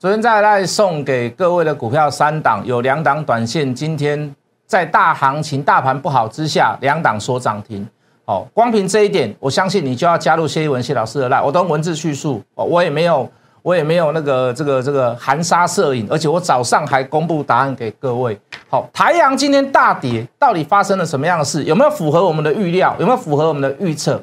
[0.00, 4.34] 昨天在来送给各位的股票三档，有两档短线，今天
[4.66, 7.86] 在大行情、大盘不好之下，两档说涨停。
[8.24, 18.40] 哦，光凭这一点，我相信你就要加入谢一文谢老师的赖我都文字叙述，哦，我也没有，我也没有那个这个这个含沙射影，而且我早上还公布答案给各位。
[18.70, 21.62] 好，台阳今天大跌，到底发生了什么样的事？
[21.64, 22.96] 有没有符合我们的预料？
[22.98, 24.18] 有没有符合我们的预测？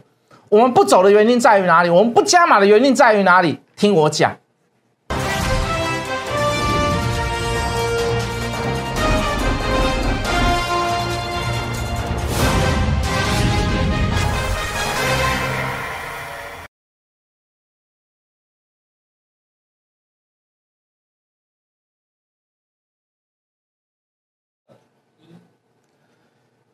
[0.50, 1.89] 我们不走的原因在于哪里？
[1.91, 3.59] 我们不加码的原因在于哪里？
[3.75, 4.36] 听我讲。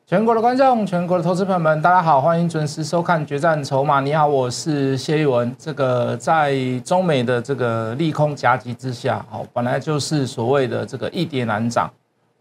[0.05, 4.01] 全国的观众，全国的投资朋友们，大家好，欢迎准时收看《决战筹码》。
[4.03, 5.55] 你好，我是谢玉文。
[5.57, 6.53] 这个在
[6.83, 11.89] 中美的这个利空夹击之下，好，本来就是所谓的这个一跌难涨，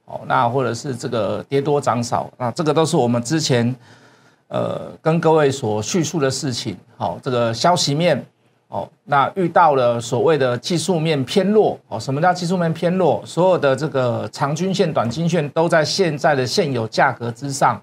[0.05, 3.73] 好，那或者是这个跌多涨少，那这个都是我们之前
[4.49, 6.77] 呃跟各位所叙述的事情。
[6.97, 8.27] 好，这个消息面。
[8.73, 13.23] 哦，那遇到了所谓的技术面偏弱哦，什么叫技术面偏弱？
[13.27, 17.79] 所有的这个长均线、短均线都在现在的现有价格之上。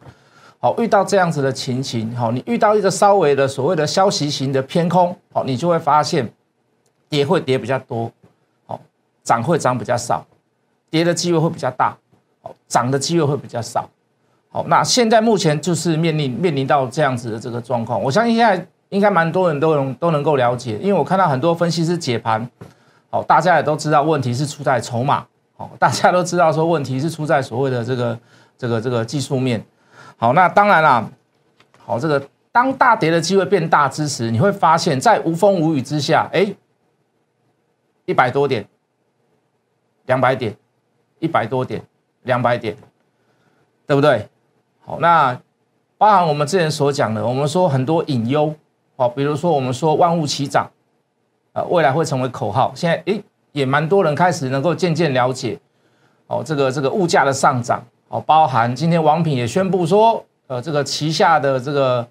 [0.58, 6.28] 好，遇到这样子的情形，好，你遇到一个稍微的所谓的消息型的偏空，好，你就会发现
[7.08, 8.12] 跌会跌比较多，
[8.66, 8.82] 好，
[9.24, 10.26] 涨会涨比较少，
[10.90, 11.96] 跌的机会会比较大，
[12.42, 13.88] 好，涨的机会会比较少。
[14.50, 18.66] 好，那现在目前就是面临面临到这样子的这个状况，我相信现在。
[18.90, 22.50] 应该蛮多人都能都能够了解，因为我看到很多分析师解盘，
[23.12, 28.20] 好，大家也都知道问题是出在筹码，好，大家都知道说问题是出在所谓的这个
[28.58, 29.64] 这个这个技术面，
[30.18, 31.08] 好，那当然啦，
[31.86, 36.52] 好，这个当大跌的机会变大之时，你会发现在无风无雨之下，哎，
[38.06, 38.68] 一百多点，
[40.08, 40.58] 两百点，
[41.20, 41.84] 一百多点，
[42.24, 42.76] 两百点，
[43.86, 44.28] 对不对？
[44.84, 45.40] 好，那
[46.00, 48.56] 包含我们之前所讲的，我们说很多隐忧。
[49.00, 50.70] 好，比如说我们说万物齐涨，
[51.54, 52.74] 啊，未来会成为口号。
[52.76, 53.24] 现在诶，
[53.54, 55.58] 也蛮多人开始能够渐渐了解，
[56.28, 62.06] 哦，这个这个物价的上涨，哦，包含今天王品也宣布说，呃，这个旗下的这个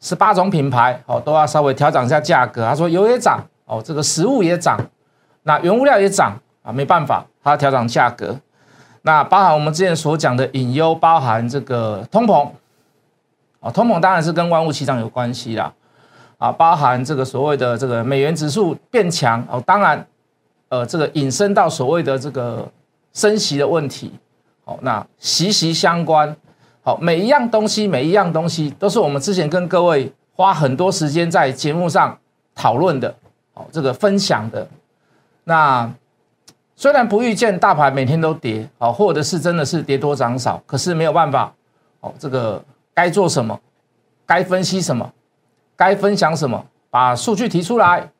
[0.00, 2.64] 十八种品牌，哦，都要稍微调整一下价格。
[2.64, 4.78] 他说油也涨，哦，这个食物也涨，
[5.42, 8.38] 那原物料也涨啊，没办法，他要调整价格。
[9.02, 12.48] 那包含我们之前所讲的隐忧，包含这个通膨，
[13.58, 15.74] 哦，通膨当然是跟万物齐涨有关系啦。
[16.38, 20.06] 啊，包含这个所谓的这个美元指数变强哦，当然，
[20.68, 22.66] 呃，这个引申到所谓的这个
[23.12, 24.12] 升息的问题，
[24.64, 26.34] 好，那息息相关，
[26.80, 32.16] 好，每一样东西，每一样东西都是我们之前跟各位花很多时间在节目上
[32.54, 33.12] 讨论的，
[33.52, 34.68] 好，这个分享的，
[35.42, 35.92] 那
[36.76, 41.52] 虽然不预见大盘每天都跌，好，或者是真的是跌多涨少，可是没有办法，
[41.98, 42.62] 哦，这个
[42.94, 43.58] 该做什么，
[44.24, 45.12] 该分析什么。
[45.78, 46.62] 该分享什么？
[46.90, 48.10] 把数据提出来，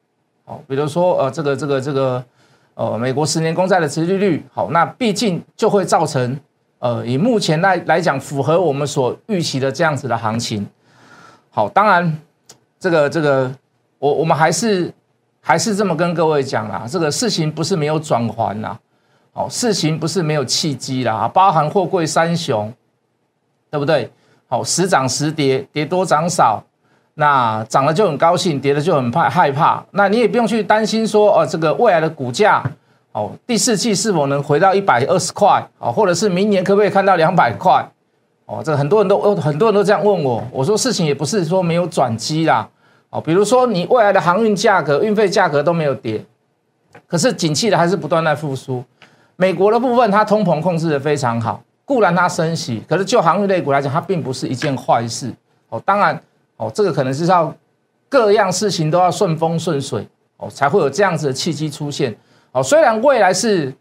[0.44, 2.24] 好，比如说呃，这个这个这个，
[2.74, 6.38] 呃，美国十年公债的持利率，好，那毕竟就会造成，
[6.78, 10.64] 呃，以目前来来讲，符合我们所预期的这样子的行情，
[11.50, 12.20] 好，当然，
[12.78, 13.52] 这个这个，
[13.98, 14.92] 我我们还是
[15.40, 18.78] 还是这么跟各位讲啦，这个事情不是没有转环啦，
[19.32, 22.72] 好，事情不是没有契机啦，包含货柜三雄，
[23.70, 24.12] 对不对？
[24.46, 26.62] 好，时涨时跌，跌多涨少。
[27.20, 29.84] 那涨了就很高兴，跌了就很怕害怕。
[29.90, 32.62] 那你也不用去担心说，哦，这个未来的股价，
[33.10, 37.84] 哦，第四季是否能回到一百二十块，哦，或者是明年可不可以看到两百块？
[38.46, 40.44] 哦，这很多人都很多人都这样问我。
[40.52, 42.68] 我说事情也不是说没有转机啦，
[43.10, 46.24] 哦，比如说你未来的航运价格、运费价格都没有跌，
[47.08, 48.84] 可是景气的还是不断在复苏。
[49.34, 55.34] 美国的部分它通膨控制的非常好，固然它升息，可是就航运类股来讲，它并不是一件坏事。
[55.70, 56.16] 哦，当然。
[56.58, 57.52] 哦，这个可能是要
[58.10, 62.14] 各样事情都要顺风顺水哦，才会有这样子的契机出现。
[62.52, 63.72] 哦，虽然未来是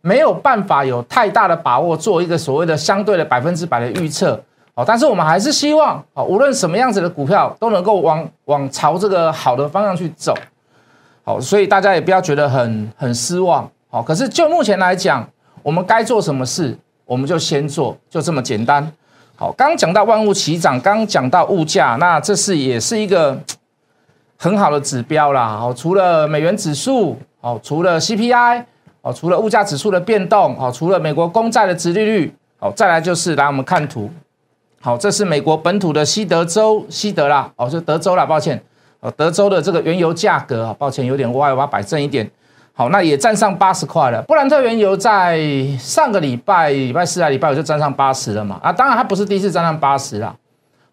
[0.00, 4.42] 没有办法有太大的把握做一个所谓的相对的百分之百的预测
[4.74, 10.34] 哦，但是我们还是希望哦，无论什么样子的股票都能够往往朝这个好的方向去走。
[11.24, 13.68] 好，所以大家也不要觉得很很失望。
[13.88, 15.28] 好，可是就目前来讲，
[15.62, 18.92] 我们该做什么事，我们就先做，就这么简单。
[19.42, 23.36] 好，刚讲到万物齐涨，刚讲到物价，那这是也是一个
[24.36, 25.58] 很好的指标啦。
[25.58, 28.62] 好，除了美元指数，好，除了 CPI，
[29.00, 34.08] 好，除了物价指数的变动，好，除了美国公债的殖利率，好，再来就是来我们看图。
[34.80, 38.62] 好，这是美国本土的西德州，西德啦，哦，是德州啦，抱歉，
[39.00, 42.30] 哦，德州的这个原油价格啊，抱歉有点歪，我要摆正一点。
[42.74, 44.22] 好，那也站上八十块了。
[44.22, 45.38] 布兰特原油在
[45.78, 48.58] 上个礼拜礼拜四啊礼拜五就站上八十了嘛。
[48.62, 50.34] 啊，当然它不是第一次站上八十啦。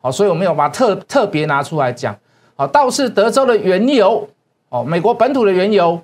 [0.01, 2.15] 好，所以我没有把特特别拿出来讲。
[2.57, 4.27] 好，倒是德州的原油，
[4.67, 5.97] 哦，美国本土的原油，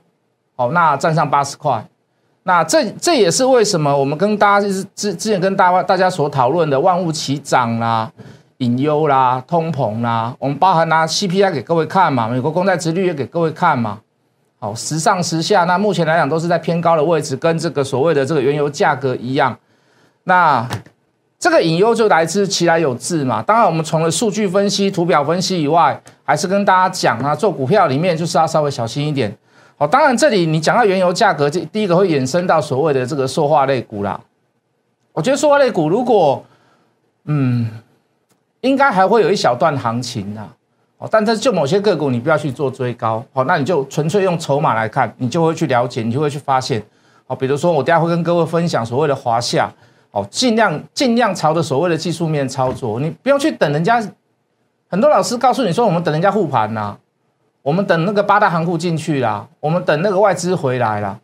[0.56, 1.86] 哦，那站上八十块。
[2.44, 8.10] 那这这也是为什么我们跟大家之之之前跟大大家所讨论的万物齐涨啦、
[8.60, 14.00] 隐忧啦、通膨啦，我们包含拿 CPI 给各位看嘛，美国公债殖率也给各位看嘛。
[14.58, 19.56] 好，时上时下，那目前来讲都是在偏高的位置，跟这个所谓的这个原油价格一样。
[20.24, 20.68] 那
[21.38, 23.44] 这个隐忧就来自其来有自嘛。
[23.44, 29.38] 当然，我们除了数据分析、图表分析以外，还是跟大家讲啊，做股票里面就是要稍微小心一点。
[29.78, 34.20] 好，当然这里你讲到原油价格，这第一个会衍生到所谓的这个塑化类股啦。
[35.12, 36.44] 我觉得塑化类股如果，
[37.26, 37.70] 嗯，
[38.62, 40.48] 应该还会有一小段行情呐。
[40.98, 46.82] 哦，但是就某些个股你不要去做追高，好，那你就纯粹用筹码来看，你就会去了解，你就会去发现，
[47.28, 49.70] 好，比如说我等下会跟各位分享所谓的华夏，
[50.12, 54.02] 哦，尽量尽量朝着所谓的技术面操作，你不用去等人家，
[54.90, 56.98] 很多老师告诉你说我们等人家护盘呐。
[57.62, 61.18] 我们等那个八大行库进去啦，我们等那个外资回来啦。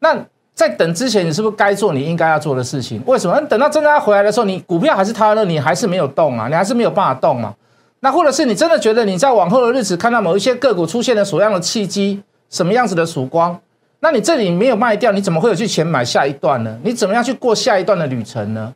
[0.00, 0.18] 那
[0.52, 3.00] 在等之前，你是不是该做你应该要做的事情？
[3.06, 3.40] 为什么？
[3.42, 7.54] 等到真的要回来的时候，你股票还是塌了，你还是没有动啊，你还是没有办法动嘛？
[8.00, 13.60] 那或者是你真的觉得你在往后的日子看到某一些个股出现了什么样的契机，什么样子的曙光？
[14.00, 16.78] 那你这里没有卖掉，你怎么会有去钱买下一段呢？
[16.82, 18.74] 你怎么样去过下一段的旅程呢？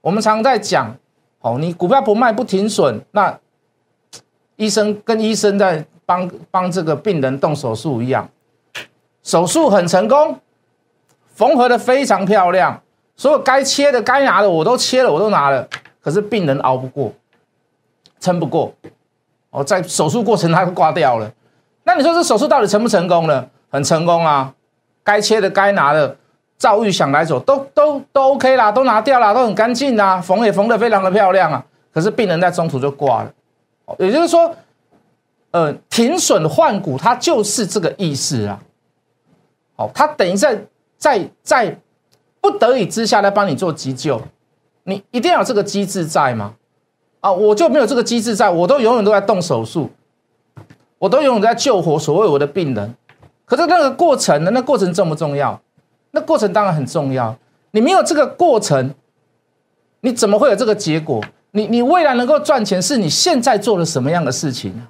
[0.00, 0.96] 我们常在讲，
[1.40, 3.38] 哦，你股票不卖不停损，那
[4.56, 5.84] 医生跟医生在。
[6.06, 8.28] 帮帮这个病人动手术一样，
[9.22, 10.38] 手术很成功，
[11.32, 12.78] 缝合的非常漂亮，
[13.16, 15.66] 所有该切的、该拿的我都切了，我都拿了。
[16.02, 17.10] 可是病人熬不过，
[18.24, 18.72] 撑不过，
[19.50, 21.30] 哦，在手术过程他挂掉了。
[21.84, 23.46] 那你说这手术到底成不成功呢？
[23.68, 24.54] 很成功啊，
[25.02, 26.16] 该切的、该拿的，
[26.56, 31.64] 赵玉想来走都都都 OK 啦，都拿掉了，都很干净啊，缝也缝得非常的漂亮啊。
[31.92, 33.32] 可是病人在中途就挂了，
[33.98, 34.54] 也就是说。
[35.54, 38.60] 呃，停损换骨，它就是这个意思啊。
[39.76, 40.60] 好，它等于在
[40.98, 41.78] 在在
[42.40, 44.20] 不得已之下来帮你做急救，
[44.82, 46.54] 你一定要有这个机制在吗？
[47.24, 49.88] 啊，我就没有这个机制在，我都永远都在动手术，
[50.98, 52.94] 我都永远在救活所谓我的病人。
[53.46, 54.50] 可是那个过程呢？
[54.50, 55.58] 那过程重不重要？
[56.10, 57.34] 那过程当然很重要。
[57.70, 58.92] 你没有这个过程，
[60.02, 61.24] 你怎么会有这个结果？
[61.52, 64.86] 你你未来能够赚钱，是你现在做了什么样的事情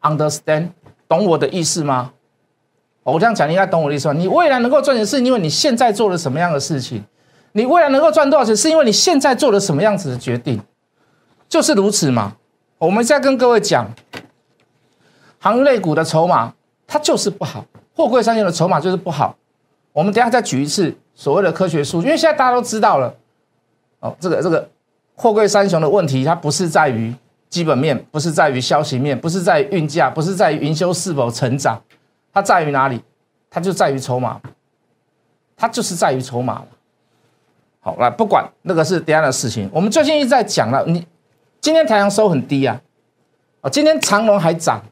[0.00, 0.70] ？Understand，
[1.06, 2.10] 懂我的意思吗？
[3.04, 4.12] 我这样讲，你应该懂我的意思。
[4.14, 7.04] 你未来能够赚钱，是因为你现在做了什么样的事情？
[7.52, 10.60] 你未来能够赚多少钱，是因为你现在做了什么样子的决定？
[11.50, 12.36] 就是如此嘛。
[12.78, 13.86] 我们在跟各位讲，
[15.38, 16.54] 行业类股的筹码
[16.86, 19.36] 它就是不好，货柜三雄的筹码就是不好。
[19.92, 23.14] 我们等下再举一次所谓的科学数据，因为现在大家都知道了。
[23.98, 24.66] 哦，这个这个
[25.14, 27.14] 货柜三雄的问题，它不是在于。
[27.50, 31.82] 基本面不是在于消息面，不是在于运价，不是在于营收是否成长，
[32.32, 33.02] 它在于哪里？
[33.50, 34.40] 它就在于筹码，
[35.56, 36.62] 它就是在于筹码
[37.80, 40.84] 好，来不管那个是第二的事情，我们最近一直在讲了。
[40.86, 41.04] 你
[41.60, 42.80] 今天太阳收很低啊，
[43.60, 44.82] 啊，今天长隆还涨，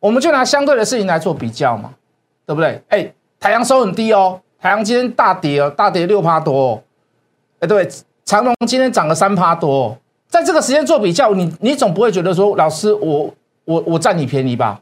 [0.00, 1.92] 我们就拿相对的事情来做比较嘛，
[2.46, 2.82] 对不对？
[2.88, 6.82] 哎，太阳收很低哦，太阳今天大跌哦，大跌六趴多哦，
[7.60, 7.88] 哎，对，
[8.24, 9.96] 长隆今天涨了三趴多。
[10.28, 13.32] 在这个时间做比较，你你总不会觉得说，老师，我
[13.64, 14.80] 我我占你便宜吧，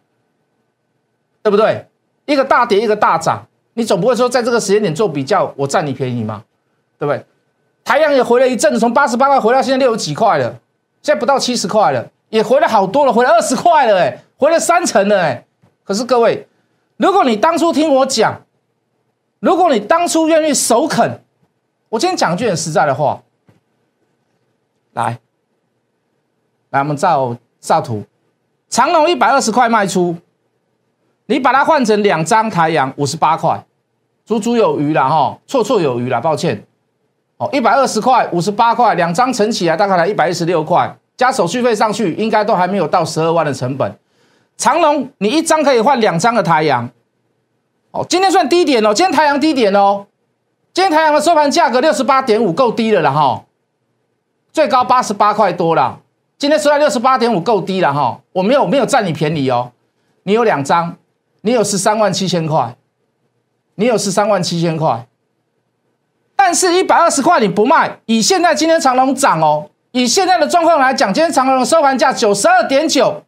[1.43, 1.87] 对不对？
[2.25, 6.43] 一个大跌，一个大涨，你总不会说在这个时间点做比较，我占你便宜吗？
[6.99, 7.25] 对不对？
[7.85, 10.59] 太阳也回了一阵子，从八十八块回到现在六十几块了，
[11.05, 15.47] 现在不到七十块了，也回了好多了，回了二十块了，哎，回了三成了，哎。
[15.85, 16.49] 可是各位，
[16.97, 18.41] 如果你当初听我讲，
[19.39, 21.23] 如果你当初愿意首肯，
[21.91, 23.23] 我今天讲一句很实在的话，
[24.95, 25.19] 来。
[26.71, 28.03] 来，我们照照图，
[28.71, 30.17] 长龙一百二十块卖出，
[31.27, 33.63] 你把它换成两张台阳五十八块，
[34.25, 36.67] 足足有余了哈，绰绰有余了，抱歉，
[37.53, 43.97] 一百二十块五十八块，两张乘起来大概才一百一十六块，加手续费上去，应该都还没有到十二万的成本。
[44.57, 46.89] 长龙你一张可以换两张的台阳，
[47.91, 50.07] 哦，今天算低点哦，今天台阳低点哦，
[50.73, 53.45] 今天台阳的收盘价格六十八点五，够低了了哈，
[54.53, 56.01] 最高八十八块多了。
[56.37, 58.21] 今天收在六十八点五，够低了哈！
[58.33, 59.71] 我没有没有占你便宜哦，
[60.25, 60.97] 你有两张，
[61.43, 62.77] 你有十三万七千块，
[63.77, 65.07] 你有十三万七千块，
[66.47, 73.25] 但是一百二十块你不卖，以现在今天长隆涨哦，以现在的状况来讲，今天长隆的收盘价九十二点九，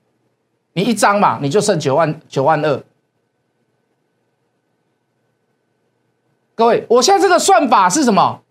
[0.74, 2.82] 你一张嘛，你就剩九万九万二，
[6.54, 8.42] 各位，我现在这个算法是什么？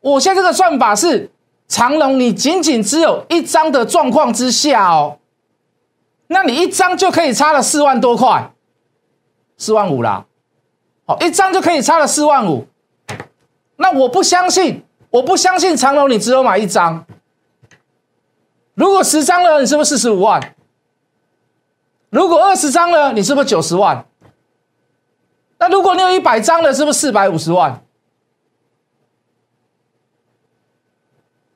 [0.00, 1.30] 我现在这个算法是
[1.68, 5.18] 长隆，你仅仅只有一张的状况之下哦，
[6.28, 8.52] 那你一张就可以差了四万多块，
[9.58, 10.24] 四万五啦。
[11.04, 12.66] 好，一张就可以差了四万五。
[13.80, 17.06] 那我不相信，我不相信长龙，你只有买一张。
[18.74, 20.54] 如果十张了，你是不是四十五万？
[22.10, 24.04] 如果二十张了，你是不是九十万？
[25.58, 27.82] 那如果你有一百张了，是不是四百五十万？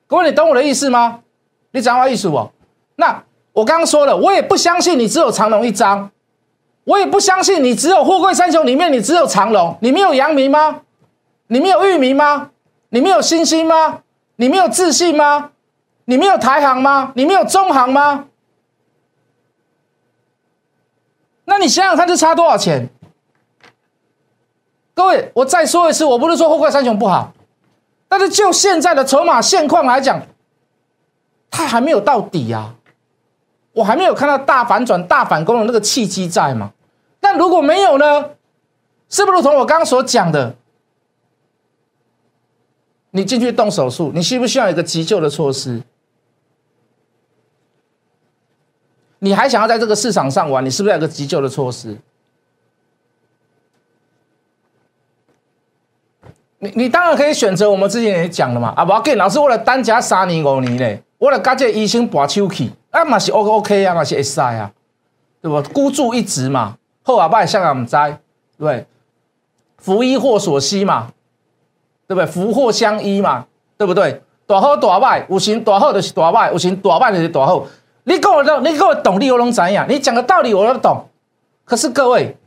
[0.07, 1.19] 各位，你懂我的意思吗？
[1.71, 2.51] 你讲话意思不？
[2.95, 6.09] 那我刚刚说了，我也不相信你只有长隆一张，
[6.85, 10.81] 我也不相信你只有货柜三雄里面你只有长隆，你没有阳明吗？
[11.47, 12.51] 你没有域名吗？
[12.89, 14.01] 你没有新兴吗？
[14.37, 15.51] 你没有自信吗？
[16.05, 17.11] 你没有台行吗？
[17.15, 18.25] 你没有中行吗？
[21.45, 22.89] 那你想想看，这差多少钱？
[24.93, 27.33] 各位，我再说一次，我不是说货柜三雄不好，
[28.07, 30.21] 但是就现在的筹码现况来讲，
[31.51, 32.75] 它还没有到底啊，
[33.73, 36.71] 我还没有看到大反转、大反攻的那个契机在嘛。
[37.19, 38.31] 但如果没有呢？
[39.07, 40.55] 是不是如同我刚刚所讲的？
[43.15, 45.81] 你进去动手术，你需不需要一个急救的措施？
[49.19, 50.65] 你还想要在这个市场上玩？
[50.65, 51.97] 你是不是有个急救的措施？
[56.59, 64.73] 你你当然可以选择我们之前也讲了嘛，啊，不要紧，老师为了单夹三年五年嘞，我的加这医生拔手去，啊嘛是 O OK 啊，嘛是会使啊，
[65.41, 65.61] 对不？
[65.69, 67.95] 孤注一掷嘛，后啊拜香港唔知，
[68.57, 68.85] 对，
[69.77, 71.13] 福衣祸所依嘛，
[72.07, 72.25] 对不对？
[72.25, 73.45] 福祸相依嘛，
[73.77, 74.21] 对不对？
[74.47, 77.65] 大好大坏，有时大好就是大坏，有时大坏就是大好。
[78.03, 79.85] 你跟我懂，你跟我懂，你我能怎样？
[79.89, 81.03] 你讲的道理我都懂。
[81.63, 82.37] 可是各位，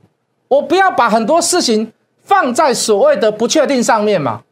[0.47, 4.43] 我不要把很多事情放在所谓的不确定上面嘛。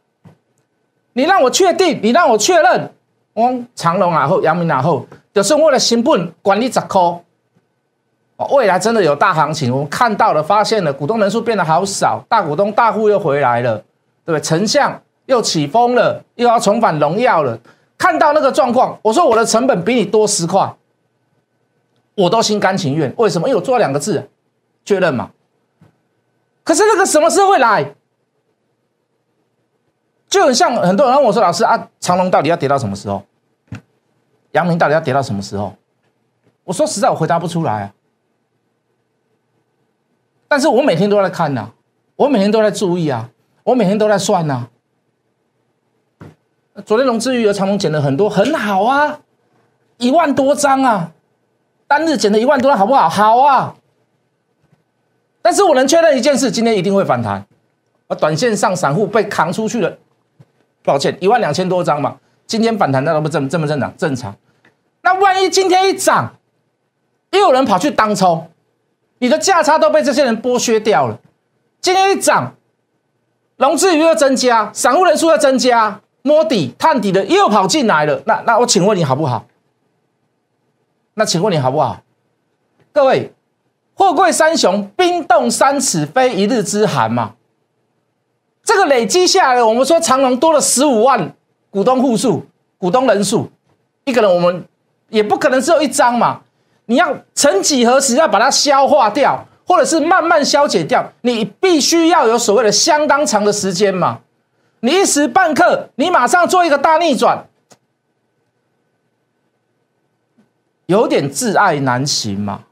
[1.13, 2.91] 你让我确定，你让我确认，
[3.33, 7.01] 我长隆啊后，阳明啊后，就是为了新本管理十块。
[8.51, 13.81] 未来真的有大行情，我们看到了，发现了股东人数变得好少，大股东大户又回来了，
[14.27, 14.41] 对不对？
[14.41, 17.57] 丞相又起风了，又要重返荣耀了。
[17.97, 20.75] 看到那个状况，我说我的成本比你多十块。
[22.13, 23.47] 我都心甘情愿，为什么？
[23.47, 24.27] 因为我做了两个字，
[24.83, 25.31] 确认嘛。
[26.63, 27.93] 可是那个什么时候会来？
[30.27, 33.23] 就很像很多人问我说：“老师啊，长隆到底要跌到什么时候？
[34.51, 35.73] 阳明到底要跌到什么时候？”
[36.65, 37.93] 我说实在，我回答不出来啊。
[40.49, 41.71] 但是我每天都在看呐，
[42.15, 43.29] 我每天都在注意啊，
[43.67, 44.67] 我每天都在算呐。
[46.85, 49.19] 昨天龙志宇和长隆减了很多，很好啊，
[49.97, 51.11] 一万多张啊。
[51.85, 53.09] 单日减了一万多，好不好？
[53.09, 53.75] 好啊！
[55.41, 57.45] 但是我能确认一件事，今天一定会反弹。
[58.07, 59.97] 而短线上散户被扛出去了，
[60.83, 62.17] 抱歉，一万两千多张嘛。
[62.45, 64.33] 今天反弹那都不正正不正常，正常。
[65.01, 66.35] 那万一今天一涨，
[67.31, 68.49] 又有人跑去当冲，
[69.19, 71.19] 你的价差都被这些人剥削掉了。
[71.81, 72.55] 今天一涨，
[73.57, 78.21] 融资余额增加，散户人数要增加，摸底探底的又跑进来了。
[78.25, 79.45] 那那我请问你好不好？
[81.15, 82.01] 那请问你好不好？
[82.93, 83.33] 各位，
[83.95, 87.33] 货柜三雄冰冻三尺非一日之寒嘛？
[88.63, 91.33] 这个累积下来，我们说长隆多了十五万
[91.71, 92.45] 股东户数、
[92.77, 93.49] 股东人数，
[94.03, 94.65] 一个人我们
[95.09, 96.41] 也不可能只有一张嘛。
[96.85, 104.21] 你要曾几何时要把它消化掉，或者是慢慢消解掉，你必须要有所谓的相当长的时间嘛。
[104.79, 107.45] 你一时半刻，你马上做一个大逆转。
[110.85, 112.63] 有点自爱难行嘛，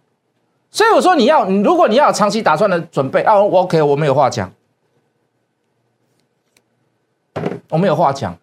[0.72, 4.50] 所以我说你要，如果你要有长期打算的准备啊，OK，我没有话讲，
[7.72, 8.38] 我没有话讲。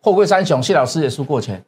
[0.00, 1.64] 货柜三雄，谢老师也输过钱，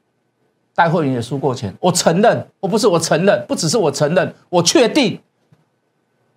[0.75, 5.21] 戴慧云也输过钱，我承认，我不是我承认，不只是我承认，我确定，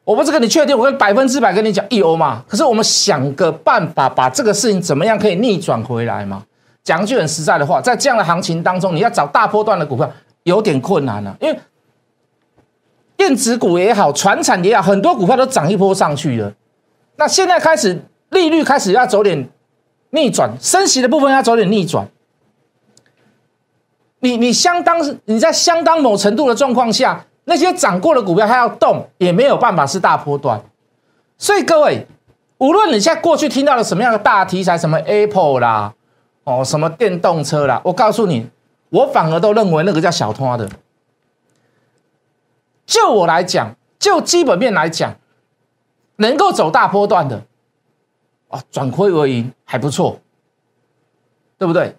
[0.10, 2.44] 我不是跟你确定，我跟百分之百跟你讲有嘛。
[2.48, 6.44] 可是我们想个办法，把这个事情怎么样可以逆转回来嘛？
[6.84, 10.12] 讲句很实在的话，在这样的行情当中，你要找大波段的股票。
[10.44, 11.60] 有点困难了，因为
[13.16, 16.51] 电子股也好，船产也好，很多股票都涨一波上去了。
[17.18, 19.48] 那现在开始利率开始要走点
[20.10, 22.08] 逆转，升息的部分要走点逆转。
[24.22, 30.62] 你你相当你在相当某程度的状况下，那些涨过的股票它要动也没有办法是大波段。
[31.38, 32.06] 所以各位，
[32.60, 35.94] 无论你现在过去听到了什么样的大题材，什么 Apple 啦，
[36.44, 38.50] 哦，什么电动车啦，我告诉你。
[38.91, 40.68] 我反而都认为那个叫小拖的。
[42.88, 45.15] 就我来讲，就基本面来讲，
[46.15, 47.44] 能够走大波段的，
[48.48, 50.20] 啊，转亏为盈还不错，
[51.60, 51.96] 对不对？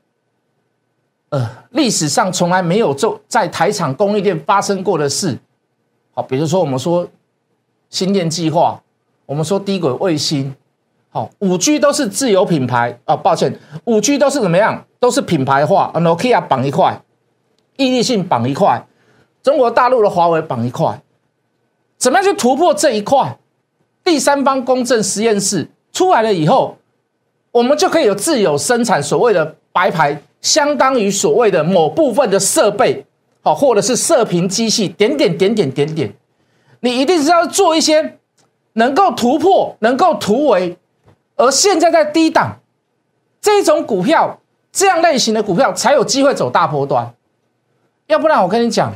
[1.30, 5.38] 呃，历史上从来没有就在台厂供应链发生过的事，
[6.12, 7.06] 好，比如说我们说
[7.88, 8.82] 新电计划，
[9.26, 10.52] 我们说低轨卫星，
[11.08, 14.84] 好，五 G 都是自有品牌啊，抱歉，五 G 都是怎么样？
[14.98, 17.00] 都是品牌化，Nokia 绑一块，
[17.76, 18.86] 毅力性绑一块，
[19.40, 21.00] 中国大陆的华为绑一块，
[21.96, 23.38] 怎么样去突破这一块？
[24.02, 26.76] 第三方公正实验室出来了以后，
[27.52, 30.20] 我们就可以有自有生产所谓的白牌。
[30.40, 33.04] 相当于所谓的某部分的设备，
[33.42, 36.14] 好，或者是射频机器，点点点点点点，
[36.80, 38.18] 你一定是要做一些
[38.72, 40.78] 能够突破、能够突围，
[41.36, 42.58] 而现在在低档
[43.40, 44.40] 这种股票，
[44.72, 47.12] 这样类型的股票才有机会走大波段，
[48.06, 48.94] 要不然我跟你讲，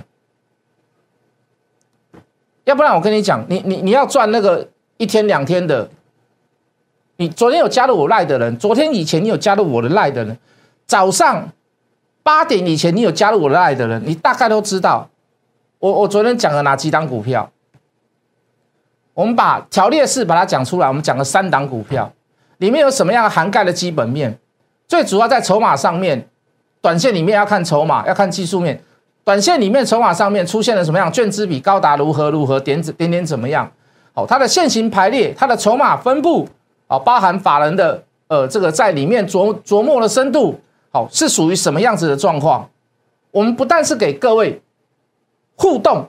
[2.65, 5.91] 要不然我跟你讲，你你你要赚那个一天两天的，
[7.17, 10.39] 你昨天有加入我赖的人，昨天以前你有加入我的赖的人。
[10.87, 11.49] 早上
[12.23, 15.09] 八点以前，你有加入我的爱的人，你大概都知道
[15.79, 17.51] 我我昨天讲了哪几档股票。
[19.15, 22.13] 我们把条列式把它讲出来，我们讲了三档股票，
[22.59, 24.39] 里面有什么样涵盖的基本面？
[24.89, 26.29] 最主要在筹码上面，
[26.81, 28.83] 短线里面要看筹码，要看技术面。
[29.23, 31.11] 短线里面筹码上面出现了什么样？
[31.13, 33.71] 券资比高达如何如何点子点点怎么样？
[34.13, 36.49] 好，它的线型排列，它的筹码分布，
[36.89, 40.61] 啊，包含法人的呃这个在里面琢琢磨的深度。
[40.95, 42.71] 好，是属于什么样子的状况？
[43.33, 44.63] 我们不但是给各位
[45.57, 46.09] 互动，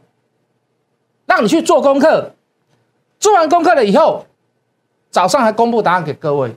[1.26, 2.36] 让你去做功课，
[3.20, 4.28] 做完功课了以后，
[5.10, 6.56] 早上还公布答案给各位。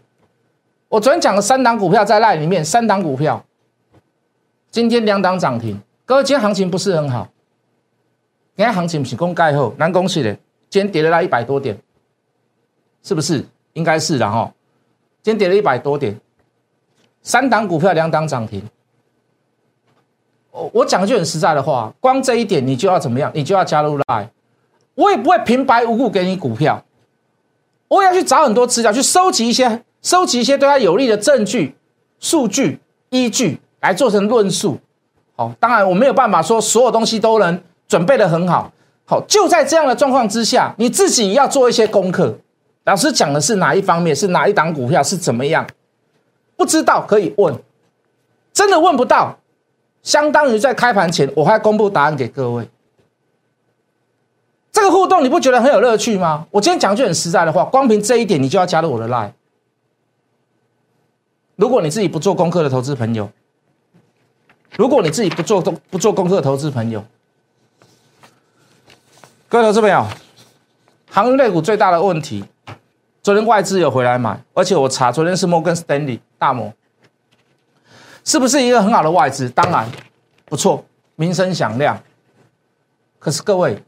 [0.90, 3.42] 我昨天讲了三档股票在那里面，三档股票，
[4.70, 5.80] 今天两档涨停。
[6.04, 7.30] 各位，今天行情不是很好，
[8.54, 10.34] 今天行情不是公盖后难恭喜的，
[10.68, 11.78] 今天跌了那一百多点，
[13.02, 13.42] 是不是？
[13.72, 14.52] 应该是的哈，
[15.22, 16.20] 今天跌了一百多点。
[17.28, 18.62] 三档股票，两档涨停。
[20.50, 23.30] 我我讲句很实在的话，光这一点你就要怎么样？
[23.34, 24.30] 你就要加入来。
[24.94, 26.82] 我也不会平白无故给你股票，
[27.88, 31.76] 我也要去找很多资料，去收集一些、收集一些对他有利的证据、
[32.18, 34.78] 数据依据来做成论述。
[35.36, 38.72] 好，当然我没有办法说所有东西都能准备的很好。
[39.04, 42.38] 好，就在这样的状况之下，你自己要做一些功课。
[42.84, 44.16] 老师讲的是哪一方面？
[44.16, 45.02] 是哪一档股票？
[45.02, 45.66] 是怎么样？
[46.58, 47.56] 不知道可以问，
[48.52, 49.38] 真的问不到，
[50.02, 52.68] 相当于在开盘前我还公布答案给各位。
[54.72, 56.48] 这个互动你不觉得很有乐趣吗？
[56.50, 59.30] 我今天讲句很实在的话，光凭这一点你就要加入我的 line。
[61.54, 63.30] 如果你自己不做功课的投资朋友，
[64.76, 67.04] 如果你自己不做不做功课的投资朋友，
[69.48, 70.04] 各位投资朋友，
[71.08, 72.44] 航运类股最大的问题。
[73.28, 76.72] 昨天外资有回来买，而且我查昨天是摩根斯丹利大摩，
[78.24, 79.50] 是不是一个很好的外资？
[79.50, 79.86] 当然
[80.46, 80.82] 不错，
[81.14, 82.00] 名声响亮。
[83.18, 83.82] 可是各位，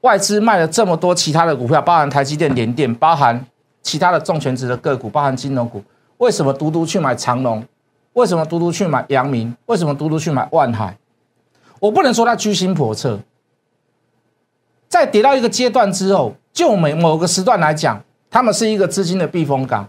[0.00, 3.44] 外资卖了这么多其他的股票，包含台积电、联电，包含
[3.82, 5.84] 其他的重权值的个股，包含金融股，
[6.16, 7.62] 为什么独独去买长隆？
[8.14, 9.54] 为什么独独去买阳明？
[9.66, 10.96] 为什么独独去买万海？
[11.78, 13.20] 我不能说它居心叵测，
[14.88, 18.02] 在跌到一个阶段之后，就每某个时段来讲。
[18.36, 19.88] 他们是一个资金的避风港，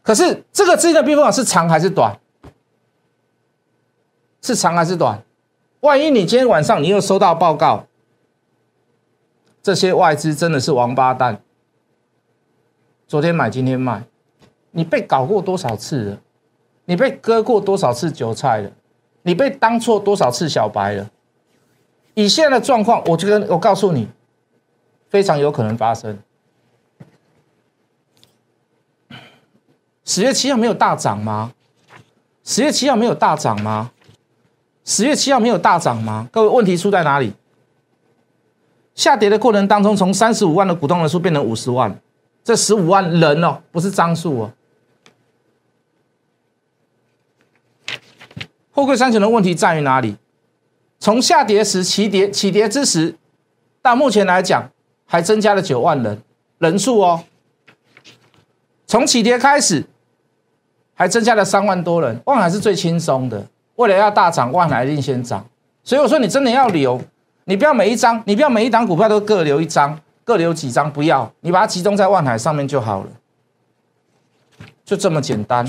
[0.00, 2.16] 可是这个资金的避风港是长还是短？
[4.40, 5.20] 是长还是短？
[5.80, 7.86] 万一你今天晚上你又收到报告，
[9.60, 11.42] 这些外资真的是王八蛋，
[13.08, 14.04] 昨天买今天卖，
[14.70, 16.18] 你被搞过多少次了？
[16.84, 18.70] 你被割过多少次韭菜了？
[19.22, 21.10] 你被当错多少次小白了？
[22.14, 24.08] 以现在的状况，我觉得我告诉你，
[25.08, 26.16] 非常有可能发生。
[30.10, 31.52] 十月七号没有大涨吗？
[32.42, 33.92] 十月七号没有大涨吗？
[34.84, 36.28] 十月七号没有大涨吗？
[36.32, 37.32] 各位，问题出在哪里？
[38.96, 41.96] 下跌的过程当中，从三十五万的股东人数变成五十万，
[42.42, 44.52] 这十五万人哦，不是张数哦。
[48.72, 50.16] 富贵三雄的问题在于哪里？
[50.98, 53.14] 从下跌时起跌起跌之时，
[53.80, 54.72] 到目前来讲，
[55.06, 56.20] 还增加了九万人
[56.58, 57.22] 人数哦。
[58.88, 59.86] 从起跌开始。
[61.00, 63.42] 还增加了三万多人，万海是最轻松的。
[63.76, 65.42] 为了要大涨，万海一定先涨。
[65.82, 67.00] 所以我说，你真的要留，
[67.44, 73.08] 你不要每一张，你不要每一档股票都各留一张，各留几张，不要，你把它集中在万海上面就好了，
[74.84, 75.66] 就这么简单。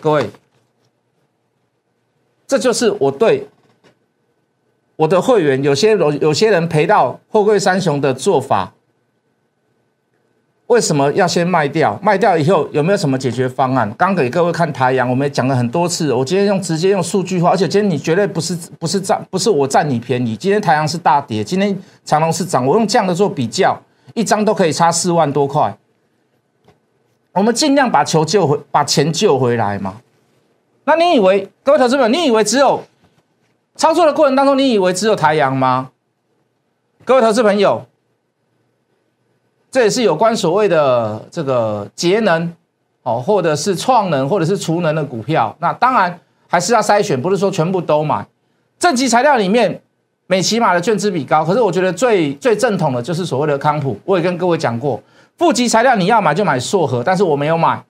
[0.00, 0.28] 各位，
[2.48, 3.48] 这就是我对
[4.96, 8.72] 我的会员，有些有有些人赔到货柜三雄的做法。
[10.66, 11.96] 为什么要先卖掉？
[12.02, 13.88] 卖掉以后有没有什么解决方案？
[13.96, 16.12] 刚给各位看太阳，我们也讲了很多次。
[16.12, 20.36] 我今天用直接用数据化，而且今天你绝对不是不是占不是我占你便宜。
[20.36, 22.66] 今天太阳是大跌，今天长隆是涨。
[22.66, 23.80] 我用这样的做比较，
[24.14, 25.78] 一张都可以差四万多块。
[27.32, 30.00] 我们尽量把球救回，把钱救回来嘛。
[30.82, 32.82] 那你以为各位投资者，你以为只有
[33.76, 35.90] 操作的过程当中，你以为只有太阳吗？
[37.04, 37.86] 各位投资朋友。
[39.70, 42.52] 这也是有关所谓的这个节能，
[43.02, 45.54] 哦，或者是创能，或者是储能的股票。
[45.58, 48.26] 那当然还是要筛选，不是说全部都买。
[48.78, 49.80] 正极材料里面，
[50.26, 53.98] 美骑马的券资比高，可是我觉得最最正统的就是所谓的康普。
[54.04, 55.02] 我也跟各位讲过，
[55.36, 57.82] 负极材料你要买就买硕和，但是我没有买，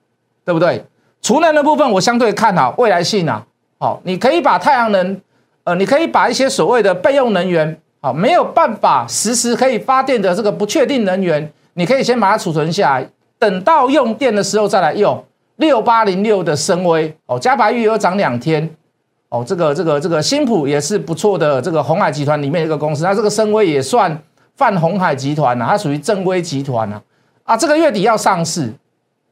[0.43, 0.83] 对不对？
[1.21, 3.45] 储能的部分我相对看好未来性啊。
[3.79, 5.21] 好，你可以把太阳能，
[5.63, 11.51] 呃，你可以把一些所谓的备用能源，好，没有办法实时可以发电的这个不确定能源。
[11.77, 15.23] 你可以先把它储存下来，等到用电的时候再来用。
[15.57, 18.67] 六八零六的深威哦，加白玉又涨两天
[19.29, 24.19] 哦，这个这个这个新普也是不错的，这个红海集团里面一个公司，那这个深威也算
[24.55, 26.99] 泛红海集团呐，它属于正规集团呐。
[27.43, 28.73] 啊，这个月底要上市，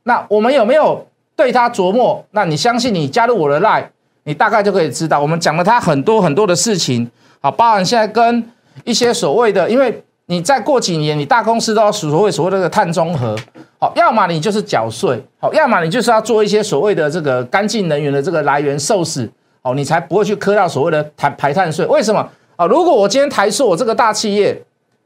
[0.04, 1.06] 那我们有没有
[1.36, 2.24] 对它琢磨？
[2.32, 3.86] 那你相信你加入我的 line，
[4.24, 7.10] 你大概就可以知道，我们讲了它很多很多的事情。
[7.40, 8.52] 好，包含现在跟
[8.84, 10.04] 一些所谓的，因为。
[10.28, 13.36] 你再过几年，你大公司都要所谓所谓的碳中和，
[13.80, 19.30] 好，要么你就是缴税，好，要么你就是要做一些所谓的这个干净能源的这个来源受死，
[19.62, 21.86] 好，你才不会去磕到所谓的排排碳税。
[21.86, 22.66] 为什么啊？
[22.66, 24.60] 如果我今天台塑我这个大企业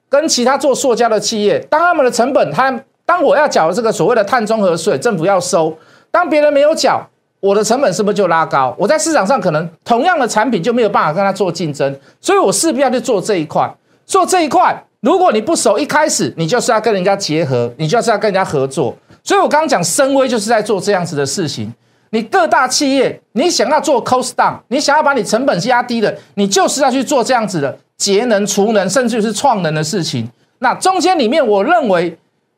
[0.08, 5.78] 跟其他做塑胶的企业，当他们的成本，他当我要缴这个所谓的碳中和税，政府要收，
[6.12, 7.06] 当别人没有缴，
[7.42, 8.74] 我的成本是不是就拉高？
[8.78, 13.70] 我在市场上可能同样的产品就没有办法跟他做竞争，所以我势必要去做这一块，
[14.06, 14.82] 做这一块。
[15.02, 18.94] 如果你不熟，一开始你就是要跟人家结合，你就是要跟人家合作。
[19.24, 21.74] 所以我刚刚讲深威就是在做这样子的事情。
[22.10, 30.28] 你各大企业，你想要做 cost down，你想要把你成本压低的，你就是要去做这样子的节能、储能，甚至是创能的事情。
[30.58, 32.18] 那中间里面，我认为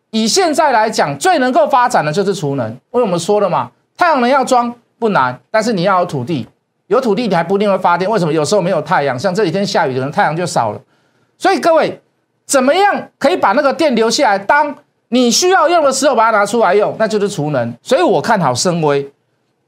[0.09, 2.67] 以现在来讲，最能够发展的就是储能。
[2.71, 6.47] 因为我们说了嘛，太阳能要装不难，但是你要有土地，
[6.87, 8.09] 有土地你还不一定会发电。
[8.09, 8.33] 为什么？
[8.33, 10.81] 有时候没有太阳，像这几天下雨，可能太阳就少了。
[11.37, 12.01] 所以各位。
[12.45, 14.39] 怎么样可以把那个电留下来？
[14.39, 14.75] 当
[15.09, 17.73] 你需要用的时候，把它拿出来用，那就是储能。
[17.81, 19.11] 所以我看好深威，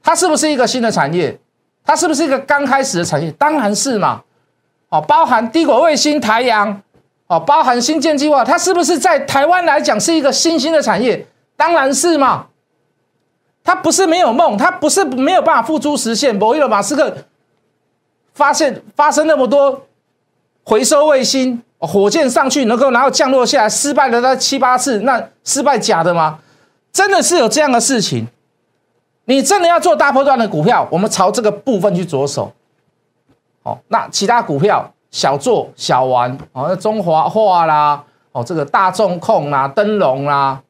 [0.02, 1.38] 它是不是一个新的产业？
[1.84, 3.30] 它是不是一个刚开始的产业？
[3.32, 4.22] 当然是嘛。
[4.88, 6.82] 哦，包含低轨卫星、台阳，
[7.26, 11.26] 哦，包含新建计划，它是不是在台湾来讲是一个新兴的产业？
[11.56, 12.46] 当然是嘛。
[13.62, 16.38] 它不是没有梦，它不是没有办法付诸实现。
[16.38, 17.16] 博伊尔马斯克
[18.34, 19.86] 发现发生那么多
[20.64, 21.62] 回收卫星。
[21.86, 26.38] 火箭上去能够然后降落下来，失败了那七八次，那失败假的吗？
[26.92, 28.26] 真的是有这样的事情？
[29.24, 32.52] 你真的要做大波段的股票，我们朝这个部分去着手。
[33.62, 40.60] 哦，那其他股票小做小玩，哦，那中华化啦，哦，这个大众控啦，灯笼啦，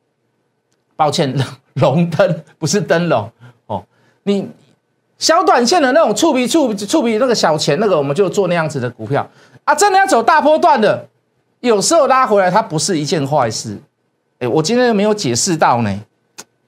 [0.95, 1.35] 抱歉，
[1.75, 3.29] 龙灯不是灯笼
[3.67, 3.85] 哦，
[4.23, 4.49] 你
[5.19, 9.29] 小短线的那种触笔触触笔那个小钱那个，我们就做那样子的股票。
[9.65, 11.09] 啊，真的要走大波段的，
[11.61, 13.79] 有时候拉回来它不是一件坏事。
[14.39, 16.01] 哎，我今天没有解释到呢，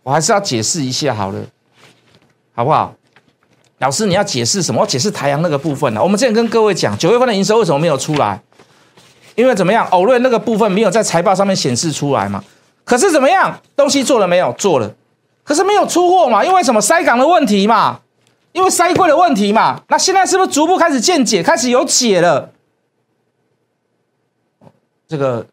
[0.02, 1.40] 我还是要解释一下好了，
[2.54, 2.94] 好不好？
[3.78, 4.80] 老师你要解释什么？
[4.80, 6.02] 我解释台阳那个部分呢？
[6.02, 8.40] 我们之前跟各位讲，九月份的营收为什么没有出来？
[9.34, 9.86] 因为怎么样？
[9.90, 12.42] 欧瑞那个部分没有在财报上面显示出来嘛。
[12.84, 13.60] 可是怎么样？
[13.76, 14.50] 东西做了没有？
[14.56, 14.90] 做了，
[15.44, 16.42] 可是没有出货嘛？
[16.42, 16.80] 因为什么？
[16.80, 18.00] 塞港的问题嘛？
[18.52, 19.82] 因为塞柜的问题嘛？
[19.88, 21.42] 那现在是不是逐步开始见解？
[21.42, 22.50] 开始有解了？
[25.08, 25.46] 这个，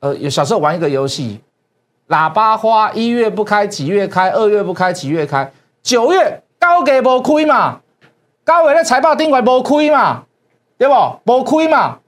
[0.00, 1.40] 呃，有小时候玩一个游戏，
[2.08, 4.30] 喇叭花一月不开，几月开？
[4.30, 5.52] 二月不开，几月开？
[5.82, 7.80] 九月高给无亏嘛？
[8.42, 10.24] 高位的财报顶块无亏嘛？
[10.78, 10.94] 对不？
[11.24, 11.98] 无亏嘛？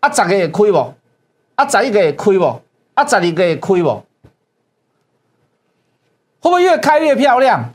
[0.00, 0.94] 啊，十个会亏不？
[1.56, 2.62] 啊，十一个会亏不？
[2.94, 3.88] 啊，十二个会亏不？
[6.40, 7.72] 会不会越开越漂亮？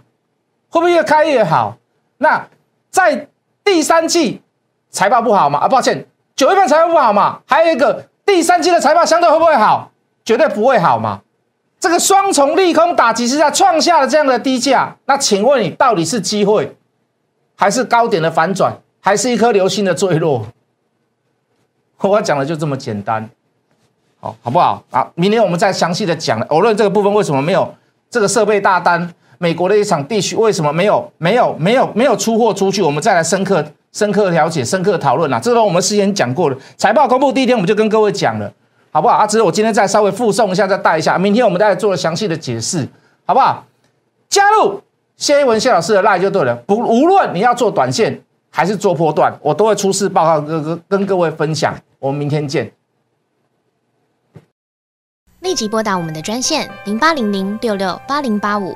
[0.69, 1.77] 会不会越开越好？
[2.19, 2.47] 那
[2.89, 3.27] 在
[3.63, 4.41] 第三季
[4.89, 5.59] 财报不好吗？
[5.59, 6.07] 啊，抱歉。
[6.41, 7.39] 九月份财报不好嘛？
[7.45, 9.91] 还有一个第三季的财报相对会不会好？
[10.25, 11.21] 绝对不会好嘛！
[11.79, 16.75] 这个双重利空打击之下创下了这样的低价，那请问你到底是机会，
[17.55, 20.47] 还是高点的反转，还是一颗流星的坠落？
[22.01, 23.29] 我讲的就这么简单，
[24.19, 24.83] 好，好不好？
[24.89, 26.43] 啊，明天我们再详细的讲。
[26.49, 27.71] 无论这个部分为什么没有
[28.09, 33.63] 这个设备大单，美国的一场地区为什么没有没有没有没有出货出去，我们再来深刻。
[33.91, 36.57] 深刻了解、深刻讨论啦，这个我们事先讲过了。
[36.77, 38.51] 财报公布第一天，我们就跟各位讲了。
[38.93, 39.15] 好不好？
[39.15, 42.85] 啊，只是我今天再稍微附送一下，再带一下，明天我们再做详细的解释，
[43.25, 43.63] 好不好？
[44.27, 44.81] 加入
[45.15, 51.73] 谢一文谢老师的 line 就对了，不，无论你要做短线还是做波段，我都会出示报告，跟跟跟各位分享。
[51.99, 52.69] 我们明天见。
[55.39, 58.75] 立即拨打我们的专线零八零零六六八零八五